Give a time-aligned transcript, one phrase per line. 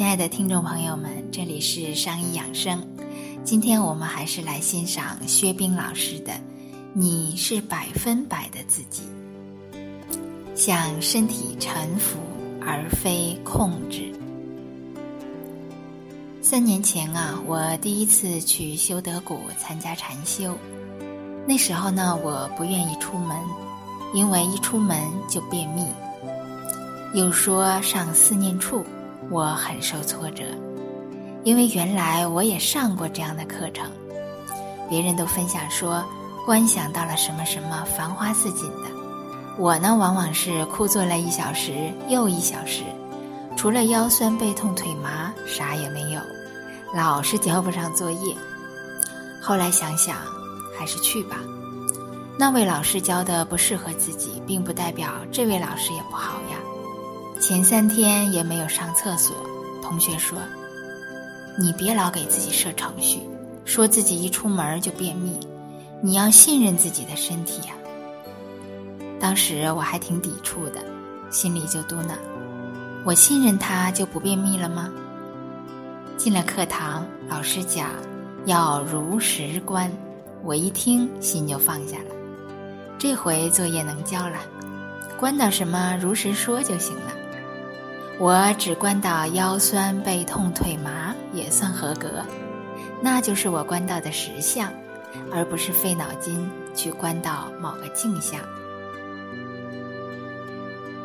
[0.00, 2.82] 亲爱的听众朋友们，这里是商医养生。
[3.44, 6.32] 今天我们还是来欣赏薛冰老师的
[6.94, 9.02] 《你是百分百的自己》，
[10.56, 12.18] 向身体臣服
[12.62, 14.10] 而非控制。
[16.40, 20.56] 三年前啊，我第一次去修德谷参加禅修，
[21.46, 23.36] 那时候呢，我不愿意出门，
[24.14, 24.98] 因为一出门
[25.28, 25.84] 就便秘，
[27.12, 28.82] 又说上思念处。
[29.30, 30.42] 我很受挫折，
[31.44, 33.88] 因为原来我也上过这样的课程，
[34.88, 36.04] 别人都分享说
[36.44, 38.90] 观想到了什么什么繁花似锦的，
[39.56, 42.82] 我呢往往是枯坐了一小时又一小时，
[43.56, 46.20] 除了腰酸背痛腿麻啥也没有，
[46.92, 48.34] 老是交不上作业。
[49.40, 50.16] 后来想想，
[50.76, 51.36] 还是去吧。
[52.36, 56.56] 那位老师教的不适合自己，并不代表这位老师也不好呀。
[57.40, 59.34] 前三天也没有上厕所，
[59.82, 60.38] 同学说
[61.58, 63.20] ：“你别老给自己设程序，
[63.64, 65.40] 说自己一出门就便秘，
[66.02, 67.74] 你要信任自己的身体呀。”
[69.18, 70.84] 当时我还挺抵触的，
[71.30, 72.12] 心里就嘟囔
[73.06, 74.90] ：“我信任他就不便秘了吗？”
[76.18, 77.88] 进了课堂，老师讲
[78.44, 79.90] 要如实观，
[80.44, 82.14] 我一听心就放下了，
[82.98, 84.36] 这回作业能交了，
[85.18, 87.14] 关到什么如实说就行了。
[88.20, 92.22] 我只关到腰酸背痛腿麻也算合格，
[93.00, 94.70] 那就是我关到的实相，
[95.32, 98.38] 而不是费脑筋去关到某个镜像。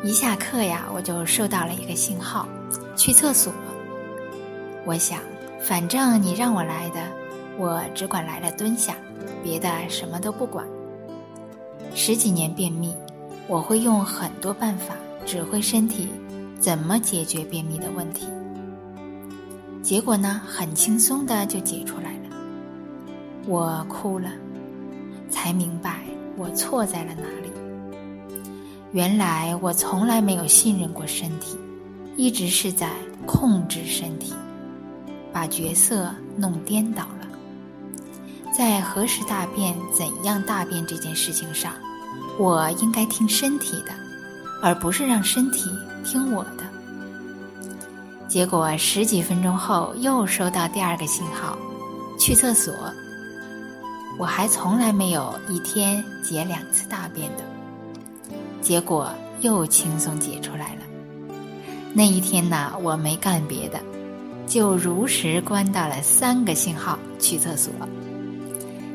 [0.02, 2.46] 一下课呀，我就收到了一个信号，
[2.94, 3.50] 去厕所。
[4.84, 5.18] 我想，
[5.58, 7.00] 反正你让我来的，
[7.56, 8.94] 我只管来了蹲下，
[9.42, 10.66] 别的什么都不管。
[11.94, 12.94] 十几年便秘，
[13.48, 14.94] 我会用很多办法
[15.24, 16.10] 指挥身体。
[16.58, 18.26] 怎么解决便秘的问题？
[19.82, 22.36] 结果呢，很轻松的就解出来了。
[23.46, 24.30] 我哭了，
[25.30, 26.04] 才明白
[26.36, 27.50] 我错在了哪里。
[28.92, 31.56] 原来我从来没有信任过身体，
[32.16, 32.90] 一直是在
[33.26, 34.32] 控制身体，
[35.32, 37.28] 把角色弄颠倒了。
[38.52, 41.74] 在何时大便、怎样大便这件事情上，
[42.38, 43.92] 我应该听身体的，
[44.62, 45.70] 而不是让身体。
[46.06, 46.62] 听我的，
[48.28, 51.58] 结果十几分钟后又收到第二个信号，
[52.16, 52.72] 去厕所。
[54.16, 57.42] 我还从来没有一天解两次大便的，
[58.62, 60.82] 结果又轻松解出来了。
[61.92, 63.80] 那一天呢，我没干别的，
[64.46, 67.72] 就如实关到了三个信号去厕所。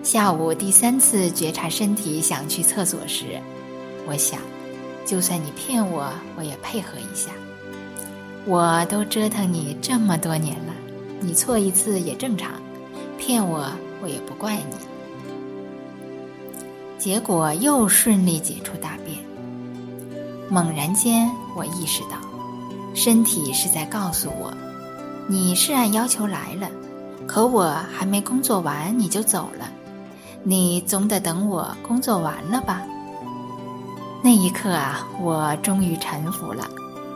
[0.01, 3.37] 下午第三次觉察身体想去厕所时，
[4.07, 4.39] 我想。
[5.05, 7.31] 就算你骗我，我也配合一下。
[8.45, 10.73] 我都折腾你这么多年了，
[11.19, 12.53] 你错一次也正常，
[13.17, 14.75] 骗我我也不怪你。
[16.97, 19.17] 结果又顺利解出大便。
[20.49, 22.17] 猛然间，我意识到，
[22.93, 24.53] 身体是在告诉我，
[25.27, 26.69] 你是按要求来了，
[27.27, 29.71] 可我还没工作完你就走了，
[30.43, 32.83] 你总得等我工作完了吧。
[34.23, 36.69] 那一刻啊，我终于臣服了，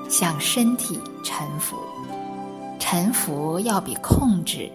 [0.10, 1.78] 向身体臣服。
[2.80, 4.72] 臣服要比控制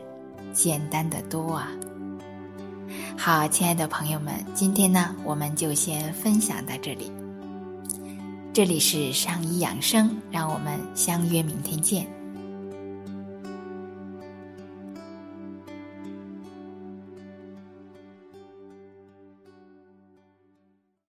[0.52, 1.68] 简单的多啊！
[3.18, 7.10] 好，亲爱的朋友们，今天呢，我们就先分享到这里。
[8.52, 12.06] 这里是上医养生，让我们相约明天见。